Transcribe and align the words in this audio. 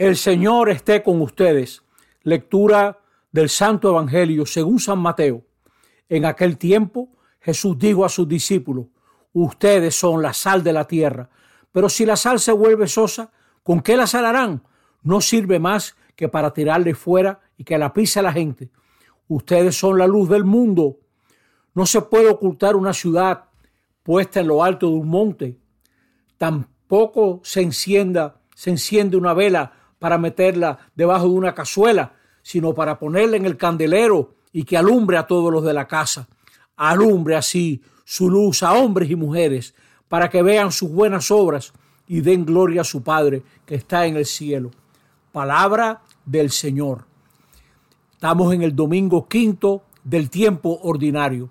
El 0.00 0.16
Señor 0.16 0.70
esté 0.70 1.02
con 1.02 1.20
ustedes. 1.20 1.82
Lectura 2.22 3.00
del 3.30 3.50
Santo 3.50 3.90
Evangelio 3.90 4.46
según 4.46 4.80
San 4.80 4.98
Mateo. 4.98 5.44
En 6.08 6.24
aquel 6.24 6.56
tiempo 6.56 7.10
Jesús 7.38 7.78
dijo 7.78 8.06
a 8.06 8.08
sus 8.08 8.26
discípulos, 8.26 8.86
ustedes 9.34 9.94
son 9.94 10.22
la 10.22 10.32
sal 10.32 10.62
de 10.62 10.72
la 10.72 10.86
tierra, 10.86 11.28
pero 11.70 11.90
si 11.90 12.06
la 12.06 12.16
sal 12.16 12.40
se 12.40 12.52
vuelve 12.52 12.88
sosa, 12.88 13.30
¿con 13.62 13.82
qué 13.82 13.94
la 13.94 14.06
salarán? 14.06 14.62
No 15.02 15.20
sirve 15.20 15.58
más 15.58 15.96
que 16.16 16.30
para 16.30 16.54
tirarle 16.54 16.94
fuera 16.94 17.40
y 17.58 17.64
que 17.64 17.76
la 17.76 17.92
pise 17.92 18.22
la 18.22 18.32
gente. 18.32 18.70
Ustedes 19.28 19.76
son 19.76 19.98
la 19.98 20.06
luz 20.06 20.30
del 20.30 20.44
mundo. 20.44 20.96
No 21.74 21.84
se 21.84 22.00
puede 22.00 22.30
ocultar 22.30 22.74
una 22.74 22.94
ciudad 22.94 23.50
puesta 24.02 24.40
en 24.40 24.48
lo 24.48 24.64
alto 24.64 24.86
de 24.86 24.94
un 24.94 25.08
monte. 25.08 25.58
Tampoco 26.38 27.42
se 27.44 27.60
encienda, 27.60 28.40
se 28.54 28.70
enciende 28.70 29.18
una 29.18 29.34
vela 29.34 29.74
para 30.00 30.18
meterla 30.18 30.78
debajo 30.96 31.26
de 31.28 31.34
una 31.34 31.54
cazuela, 31.54 32.14
sino 32.42 32.74
para 32.74 32.98
ponerla 32.98 33.36
en 33.36 33.46
el 33.46 33.56
candelero 33.56 34.34
y 34.52 34.64
que 34.64 34.76
alumbre 34.76 35.16
a 35.16 35.26
todos 35.28 35.52
los 35.52 35.62
de 35.62 35.74
la 35.74 35.86
casa. 35.86 36.26
Alumbre 36.74 37.36
así 37.36 37.80
su 38.04 38.28
luz 38.28 38.64
a 38.64 38.72
hombres 38.72 39.08
y 39.10 39.14
mujeres, 39.14 39.74
para 40.08 40.28
que 40.28 40.42
vean 40.42 40.72
sus 40.72 40.90
buenas 40.90 41.30
obras 41.30 41.72
y 42.08 42.22
den 42.22 42.44
gloria 42.44 42.80
a 42.80 42.84
su 42.84 43.04
Padre 43.04 43.44
que 43.64 43.76
está 43.76 44.06
en 44.06 44.16
el 44.16 44.26
cielo. 44.26 44.72
Palabra 45.30 46.00
del 46.24 46.50
Señor. 46.50 47.04
Estamos 48.10 48.52
en 48.52 48.62
el 48.62 48.74
domingo 48.74 49.28
quinto 49.28 49.84
del 50.02 50.28
tiempo 50.28 50.80
ordinario. 50.82 51.50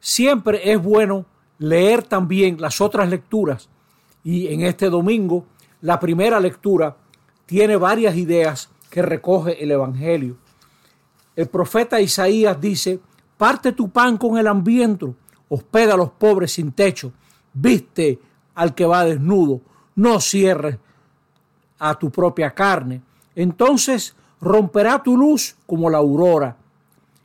Siempre 0.00 0.72
es 0.72 0.82
bueno 0.82 1.26
leer 1.58 2.04
también 2.04 2.60
las 2.60 2.80
otras 2.80 3.10
lecturas 3.10 3.68
y 4.24 4.46
en 4.46 4.62
este 4.62 4.88
domingo 4.88 5.44
la 5.80 6.00
primera 6.00 6.40
lectura 6.40 6.96
tiene 7.52 7.76
varias 7.76 8.16
ideas 8.16 8.70
que 8.88 9.02
recoge 9.02 9.62
el 9.62 9.72
Evangelio. 9.72 10.38
El 11.36 11.48
profeta 11.48 12.00
Isaías 12.00 12.58
dice, 12.58 12.98
parte 13.36 13.72
tu 13.72 13.90
pan 13.90 14.16
con 14.16 14.38
el 14.38 14.46
hambriento, 14.46 15.14
hospeda 15.50 15.92
a 15.92 15.96
los 15.98 16.12
pobres 16.12 16.52
sin 16.52 16.72
techo, 16.72 17.12
viste 17.52 18.18
al 18.54 18.74
que 18.74 18.86
va 18.86 19.04
desnudo, 19.04 19.60
no 19.96 20.18
cierres 20.18 20.78
a 21.78 21.94
tu 21.98 22.10
propia 22.10 22.54
carne. 22.54 23.02
Entonces 23.34 24.16
romperá 24.40 25.02
tu 25.02 25.14
luz 25.14 25.54
como 25.66 25.90
la 25.90 25.98
aurora. 25.98 26.56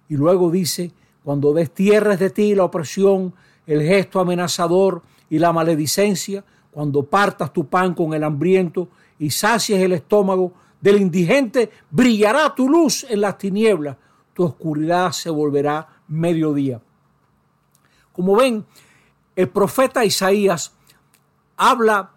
Y 0.10 0.18
luego 0.18 0.52
dice, 0.52 0.92
cuando 1.24 1.54
destierres 1.54 2.20
de 2.20 2.32
ti 2.32 2.54
la 2.54 2.66
opresión, 2.66 3.34
el 3.66 3.82
gesto 3.82 4.20
amenazador 4.20 5.04
y 5.30 5.40
la 5.40 5.54
maledicencia, 5.54 6.44
cuando 6.70 7.04
partas 7.04 7.54
tu 7.54 7.66
pan 7.70 7.94
con 7.94 8.14
el 8.14 8.26
hambriento 8.26 8.90
y 9.20 9.30
sacies 9.32 9.82
el 9.82 9.94
estómago 9.94 10.54
del 10.82 11.02
indigente, 11.02 11.72
brillará 11.90 12.54
tu 12.54 12.70
luz 12.70 13.06
en 13.10 13.22
las 13.22 13.38
tinieblas, 13.38 13.98
tu 14.34 14.44
oscuridad 14.44 15.12
se 15.12 15.30
volverá 15.30 15.88
mediodía. 16.08 16.82
Como 18.12 18.36
ven, 18.36 18.66
el 19.36 19.50
profeta 19.50 20.06
Isaías 20.06 20.74
habla 21.56 22.12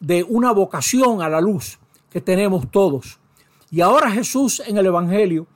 de 0.00 0.22
una 0.22 0.52
vocación 0.52 1.22
a 1.22 1.28
la 1.28 1.40
luz 1.40 1.78
que 2.10 2.20
tenemos 2.20 2.70
todos. 2.70 3.18
Y 3.70 3.80
ahora 3.80 4.10
Jesús 4.10 4.62
en 4.64 4.76
el 4.76 4.86
Evangelio 4.86 5.46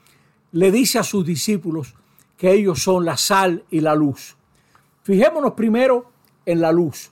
le 0.53 0.71
dice 0.73 0.99
a 0.99 1.05
sus 1.05 1.25
discípulos 1.25 1.95
que 2.37 2.53
ellos 2.53 2.83
son 2.83 3.05
la 3.05 3.17
sal 3.17 3.65
y 3.71 3.81
la 3.81 3.95
luz. 3.95 4.37
Fijémonos 5.03 5.53
primero 5.53 6.11
en 6.47 6.61
la 6.61 6.73
luz. 6.73 7.11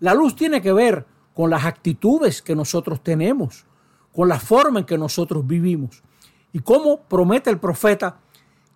La 0.00 0.14
luz 0.14 0.34
tiene 0.34 0.60
que 0.60 0.72
ver 0.72 1.06
con 1.40 1.48
las 1.48 1.64
actitudes 1.64 2.42
que 2.42 2.54
nosotros 2.54 3.02
tenemos, 3.02 3.64
con 4.14 4.28
la 4.28 4.38
forma 4.38 4.80
en 4.80 4.84
que 4.84 4.98
nosotros 4.98 5.46
vivimos. 5.46 6.02
Y 6.52 6.58
cómo 6.58 7.00
promete 7.00 7.48
el 7.48 7.58
profeta 7.58 8.18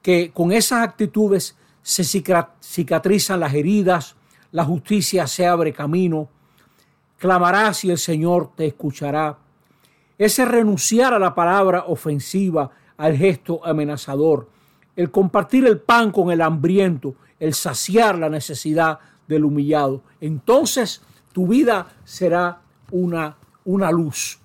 que 0.01 0.31
con 0.33 0.51
esas 0.51 0.83
actitudes 0.83 1.59
se 1.83 2.05
cicatrizan 2.05 3.41
las 3.41 3.53
heridas, 3.53 4.17
la 4.51 4.65
justicia 4.65 5.27
se 5.27 5.47
abre 5.47 5.75
camino, 5.75 6.31
clamarás 7.19 7.85
y 7.85 7.91
el 7.91 7.99
Señor 7.99 8.53
te 8.57 8.65
escuchará. 8.65 9.37
Ese 10.17 10.47
renunciar 10.47 11.13
a 11.13 11.19
la 11.19 11.35
palabra 11.35 11.85
ofensiva, 11.87 12.71
al 12.97 13.15
gesto 13.15 13.61
amenazador, 13.63 14.49
el 14.97 15.11
compartir 15.11 15.67
el 15.67 15.81
pan 15.81 16.11
con 16.11 16.31
el 16.31 16.41
hambriento, 16.41 17.15
el 17.39 17.53
saciar 17.53 18.17
la 18.17 18.31
necesidad 18.31 19.01
del 19.29 19.45
humillado. 19.45 20.01
Entonces 20.19 21.03
tu 21.35 21.49
vida 21.49 21.89
será 22.05 22.61
una, 22.93 23.37
una 23.65 23.91
luz. 23.91 24.39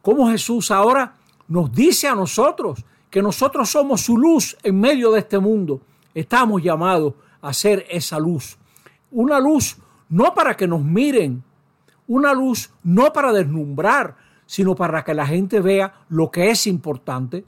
Como 0.00 0.30
Jesús 0.30 0.70
ahora 0.70 1.16
nos 1.48 1.72
dice 1.72 2.06
a 2.06 2.14
nosotros 2.14 2.84
que 3.10 3.20
nosotros 3.20 3.68
somos 3.68 4.02
su 4.02 4.16
luz 4.16 4.56
en 4.62 4.78
medio 4.78 5.10
de 5.10 5.18
este 5.18 5.40
mundo. 5.40 5.80
Estamos 6.14 6.62
llamados 6.62 7.14
a 7.42 7.52
ser 7.52 7.84
esa 7.90 8.20
luz. 8.20 8.56
Una 9.10 9.40
luz 9.40 9.76
no 10.08 10.32
para 10.34 10.56
que 10.56 10.68
nos 10.68 10.84
miren, 10.84 11.42
una 12.06 12.32
luz 12.32 12.70
no 12.84 13.12
para 13.12 13.32
deslumbrar, 13.32 14.16
sino 14.46 14.76
para 14.76 15.02
que 15.02 15.14
la 15.14 15.26
gente 15.26 15.60
vea 15.60 15.92
lo 16.10 16.30
que 16.30 16.48
es 16.48 16.68
importante. 16.68 17.44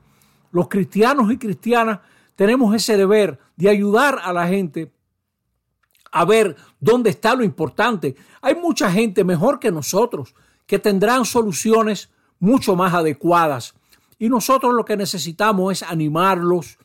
Los 0.51 0.67
cristianos 0.67 1.31
y 1.31 1.39
cristianas 1.39 2.01
tenemos 2.35 2.75
ese 2.75 2.97
deber 2.97 3.39
de 3.55 3.69
ayudar 3.69 4.19
a 4.25 4.33
la 4.33 4.49
gente 4.49 4.91
a 6.17 6.25
ver 6.25 6.57
dónde 6.81 7.11
está 7.11 7.35
lo 7.35 7.45
importante. 7.45 8.17
Hay 8.41 8.55
mucha 8.55 8.91
gente 8.91 9.23
mejor 9.23 9.59
que 9.59 9.71
nosotros 9.71 10.35
que 10.67 10.79
tendrán 10.79 11.27
soluciones 11.27 12.09
mucho 12.39 12.75
más 12.75 12.95
adecuadas. 12.95 13.75
Y 14.19 14.31
nosotros 14.31 14.73
lo 14.73 14.87
que 14.87 14.97
necesitamos 14.97 15.73
es 15.73 15.83
animarlos, 15.83 16.79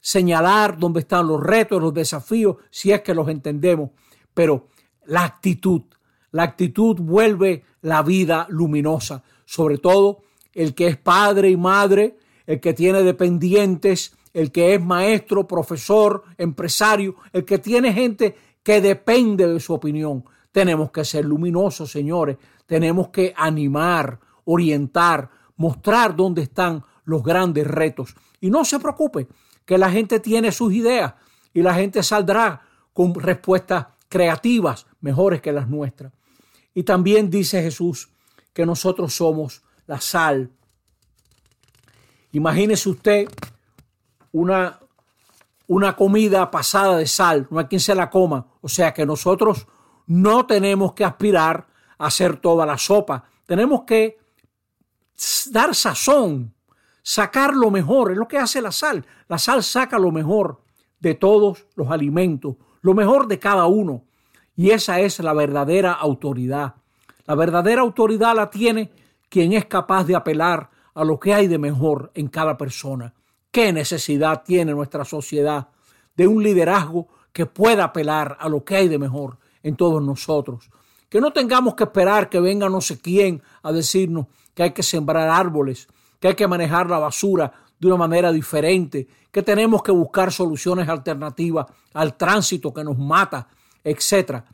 señalar 0.00 0.78
dónde 0.78 1.00
están 1.00 1.26
los 1.26 1.42
retos, 1.42 1.82
los 1.82 1.92
desafíos, 1.92 2.56
si 2.70 2.92
es 2.92 3.02
que 3.02 3.14
los 3.14 3.28
entendemos. 3.28 3.90
Pero 4.32 4.68
la 5.04 5.24
actitud, 5.24 5.82
la 6.30 6.44
actitud 6.44 6.96
vuelve 6.98 7.64
la 7.82 8.02
vida 8.02 8.46
luminosa. 8.48 9.22
Sobre 9.44 9.76
todo 9.76 10.22
el 10.54 10.74
que 10.74 10.86
es 10.86 10.96
padre 10.96 11.50
y 11.50 11.58
madre, 11.58 12.16
el 12.46 12.58
que 12.58 12.72
tiene 12.72 13.02
dependientes, 13.02 14.16
el 14.32 14.50
que 14.50 14.74
es 14.74 14.82
maestro, 14.82 15.46
profesor, 15.46 16.24
empresario, 16.38 17.16
el 17.34 17.44
que 17.44 17.58
tiene 17.58 17.92
gente 17.92 18.34
que 18.62 18.80
depende 18.80 19.46
de 19.46 19.60
su 19.60 19.74
opinión. 19.74 20.24
Tenemos 20.50 20.90
que 20.90 21.04
ser 21.04 21.24
luminosos, 21.24 21.90
señores. 21.90 22.36
Tenemos 22.66 23.08
que 23.08 23.32
animar, 23.36 24.20
orientar, 24.44 25.30
mostrar 25.56 26.14
dónde 26.14 26.42
están 26.42 26.84
los 27.04 27.22
grandes 27.22 27.66
retos. 27.66 28.14
Y 28.40 28.50
no 28.50 28.64
se 28.64 28.78
preocupe, 28.78 29.28
que 29.64 29.78
la 29.78 29.90
gente 29.90 30.20
tiene 30.20 30.52
sus 30.52 30.72
ideas 30.72 31.14
y 31.54 31.62
la 31.62 31.74
gente 31.74 32.02
saldrá 32.02 32.62
con 32.92 33.14
respuestas 33.14 33.86
creativas 34.08 34.86
mejores 35.00 35.40
que 35.40 35.52
las 35.52 35.68
nuestras. 35.68 36.12
Y 36.74 36.82
también 36.82 37.30
dice 37.30 37.62
Jesús 37.62 38.10
que 38.52 38.66
nosotros 38.66 39.14
somos 39.14 39.62
la 39.86 40.00
sal. 40.00 40.50
Imagínese 42.32 42.88
usted 42.88 43.28
una 44.32 44.81
una 45.72 45.96
comida 45.96 46.50
pasada 46.50 46.98
de 46.98 47.06
sal, 47.06 47.48
no 47.50 47.58
hay 47.58 47.64
quien 47.64 47.80
se 47.80 47.94
la 47.94 48.10
coma. 48.10 48.46
O 48.60 48.68
sea 48.68 48.92
que 48.92 49.06
nosotros 49.06 49.66
no 50.06 50.44
tenemos 50.44 50.92
que 50.92 51.02
aspirar 51.02 51.66
a 51.96 52.06
hacer 52.08 52.36
toda 52.36 52.66
la 52.66 52.76
sopa. 52.76 53.24
Tenemos 53.46 53.84
que 53.84 54.18
dar 55.50 55.74
sazón, 55.74 56.52
sacar 57.02 57.54
lo 57.54 57.70
mejor. 57.70 58.12
Es 58.12 58.18
lo 58.18 58.28
que 58.28 58.36
hace 58.36 58.60
la 58.60 58.70
sal. 58.70 59.06
La 59.28 59.38
sal 59.38 59.62
saca 59.62 59.98
lo 59.98 60.10
mejor 60.10 60.60
de 61.00 61.14
todos 61.14 61.66
los 61.74 61.90
alimentos, 61.90 62.56
lo 62.82 62.92
mejor 62.92 63.26
de 63.26 63.38
cada 63.38 63.64
uno. 63.64 64.04
Y 64.54 64.70
esa 64.70 65.00
es 65.00 65.20
la 65.20 65.32
verdadera 65.32 65.92
autoridad. 65.92 66.74
La 67.24 67.34
verdadera 67.34 67.80
autoridad 67.80 68.36
la 68.36 68.50
tiene 68.50 68.92
quien 69.30 69.54
es 69.54 69.64
capaz 69.64 70.04
de 70.04 70.16
apelar 70.16 70.68
a 70.92 71.02
lo 71.02 71.18
que 71.18 71.32
hay 71.32 71.46
de 71.46 71.58
mejor 71.58 72.10
en 72.14 72.28
cada 72.28 72.58
persona. 72.58 73.14
¿Qué 73.52 73.70
necesidad 73.70 74.44
tiene 74.44 74.72
nuestra 74.72 75.04
sociedad 75.04 75.68
de 76.16 76.26
un 76.26 76.42
liderazgo 76.42 77.08
que 77.34 77.44
pueda 77.44 77.84
apelar 77.84 78.38
a 78.40 78.48
lo 78.48 78.64
que 78.64 78.76
hay 78.76 78.88
de 78.88 78.98
mejor 78.98 79.38
en 79.62 79.76
todos 79.76 80.02
nosotros? 80.02 80.70
Que 81.10 81.20
no 81.20 81.34
tengamos 81.34 81.74
que 81.74 81.84
esperar 81.84 82.30
que 82.30 82.40
venga 82.40 82.70
no 82.70 82.80
sé 82.80 82.98
quién 82.98 83.42
a 83.62 83.70
decirnos 83.70 84.28
que 84.54 84.62
hay 84.62 84.70
que 84.72 84.82
sembrar 84.82 85.28
árboles, 85.28 85.86
que 86.18 86.28
hay 86.28 86.34
que 86.34 86.48
manejar 86.48 86.88
la 86.88 86.98
basura 86.98 87.52
de 87.78 87.88
una 87.88 87.98
manera 87.98 88.32
diferente, 88.32 89.06
que 89.30 89.42
tenemos 89.42 89.82
que 89.82 89.92
buscar 89.92 90.32
soluciones 90.32 90.88
alternativas 90.88 91.66
al 91.92 92.16
tránsito 92.16 92.72
que 92.72 92.82
nos 92.82 92.96
mata, 92.96 93.48
etc. 93.84 94.44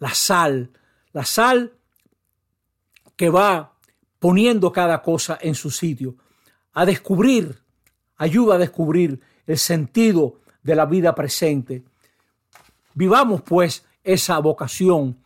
La 0.00 0.12
sal, 0.12 0.72
la 1.12 1.24
sal 1.24 1.72
que 3.14 3.30
va 3.30 3.74
poniendo 4.18 4.72
cada 4.72 5.00
cosa 5.02 5.38
en 5.40 5.54
su 5.54 5.70
sitio, 5.70 6.16
a 6.72 6.84
descubrir 6.84 7.63
ayuda 8.16 8.54
a 8.54 8.58
descubrir 8.58 9.20
el 9.46 9.58
sentido 9.58 10.40
de 10.62 10.74
la 10.74 10.86
vida 10.86 11.14
presente. 11.14 11.84
Vivamos 12.94 13.42
pues 13.42 13.84
esa 14.02 14.38
vocación 14.38 15.18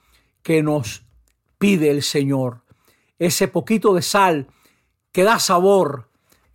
que 0.42 0.62
nos 0.62 1.02
pide 1.58 1.90
el 1.90 2.02
Señor, 2.02 2.62
ese 3.18 3.48
poquito 3.48 3.94
de 3.94 4.02
sal 4.02 4.46
que 5.12 5.22
da 5.22 5.38
sabor, 5.38 6.08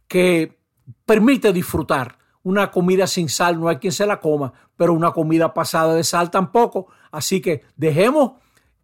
que 0.08 0.58
permite 1.06 1.52
disfrutar. 1.54 2.18
Una 2.44 2.72
comida 2.72 3.08
sin 3.08 3.30
sal 3.30 3.60
no 3.60 3.70
hay 3.70 3.78
quien 3.78 3.94
se 3.94 4.06
la 4.06 4.20
coma, 4.20 4.54
pero 4.76 4.94
una 4.94 5.12
comida 5.12 5.54
pasada 5.54 5.94
de 5.96 6.04
sal 6.04 6.30
tampoco. 6.30 6.88
Así 7.12 7.42
que 7.42 7.64
dejemos 7.76 8.34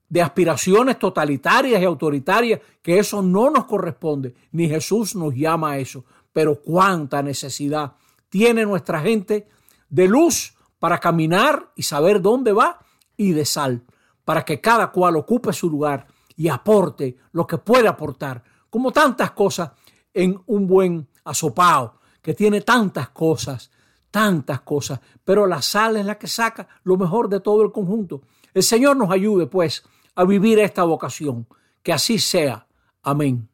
de 0.08 0.22
aspiraciones 0.22 0.98
totalitarias 0.98 1.82
y 1.82 1.86
autoritarias, 1.86 2.60
que 2.82 3.00
eso 3.00 3.22
no 3.22 3.50
nos 3.50 3.66
corresponde, 3.66 4.34
ni 4.52 4.68
Jesús 4.68 5.16
nos 5.16 5.36
llama 5.36 5.72
a 5.72 5.78
eso. 5.78 6.04
Pero 6.34 6.62
cuánta 6.62 7.22
necesidad 7.22 7.94
tiene 8.30 8.66
nuestra 8.66 9.02
gente 9.02 9.48
de 9.90 10.08
luz 10.08 10.56
para 10.80 11.00
caminar 11.00 11.72
y 11.76 11.84
saber 11.84 12.22
dónde 12.22 12.54
va 12.54 12.80
y 13.18 13.32
de 13.32 13.46
sal, 13.46 13.84
para 14.24 14.46
que 14.46 14.62
cada 14.62 14.92
cual 14.92 15.18
ocupe 15.18 15.52
su 15.52 15.70
lugar 15.70 16.08
y 16.36 16.48
aporte 16.48 17.18
lo 17.32 17.46
que 17.46 17.58
puede 17.58 17.88
aportar, 17.88 18.44
como 18.70 18.92
tantas 18.92 19.32
cosas 19.32 19.72
en 20.14 20.42
un 20.46 20.68
buen 20.68 21.08
asopao, 21.26 22.00
que 22.22 22.34
tiene 22.34 22.62
tantas 22.62 23.10
cosas, 23.10 23.72
tantas 24.12 24.62
cosas, 24.62 25.00
pero 25.24 25.46
la 25.46 25.62
sal 25.62 25.98
es 25.98 26.06
la 26.06 26.18
que 26.18 26.28
saca 26.28 26.68
lo 26.84 26.98
mejor 26.98 27.30
de 27.30 27.40
todo 27.40 27.64
el 27.64 27.72
conjunto. 27.72 28.22
El 28.54 28.64
Señor 28.64 28.98
nos 28.98 29.12
ayude, 29.12 29.48
pues, 29.48 29.84
a 30.16 30.24
vivir 30.24 30.60
esta 30.60 30.84
vocación. 30.84 31.48
Que 31.84 31.94
así 31.94 32.20
sea. 32.20 32.68
Amén. 33.04 33.49